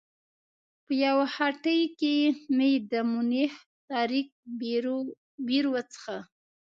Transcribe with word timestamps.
په 0.85 0.93
یوه 1.05 1.25
هټۍ 1.35 1.81
کې 1.99 2.15
مې 2.55 2.71
د 2.91 2.93
مونیخ 3.11 3.53
تاریک 3.91 4.27
بیر 5.47 5.63
وڅښه. 5.73 6.17